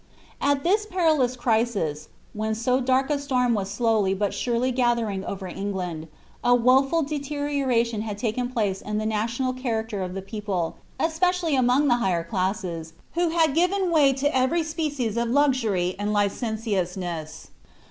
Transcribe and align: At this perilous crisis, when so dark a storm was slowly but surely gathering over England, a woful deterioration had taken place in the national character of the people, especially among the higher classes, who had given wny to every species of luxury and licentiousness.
At 0.41 0.63
this 0.63 0.87
perilous 0.87 1.35
crisis, 1.35 2.07
when 2.33 2.55
so 2.55 2.79
dark 2.81 3.11
a 3.11 3.19
storm 3.19 3.53
was 3.53 3.69
slowly 3.69 4.15
but 4.15 4.33
surely 4.33 4.71
gathering 4.71 5.23
over 5.23 5.45
England, 5.45 6.07
a 6.43 6.55
woful 6.55 7.03
deterioration 7.03 8.01
had 8.01 8.17
taken 8.17 8.49
place 8.49 8.81
in 8.81 8.97
the 8.97 9.05
national 9.05 9.53
character 9.53 10.01
of 10.01 10.15
the 10.15 10.23
people, 10.23 10.77
especially 10.99 11.55
among 11.55 11.87
the 11.87 11.97
higher 11.97 12.23
classes, 12.23 12.93
who 13.13 13.29
had 13.29 13.53
given 13.53 13.91
wny 13.91 14.17
to 14.17 14.35
every 14.35 14.63
species 14.63 15.17
of 15.17 15.27
luxury 15.29 15.95
and 15.99 16.11
licentiousness. 16.11 17.51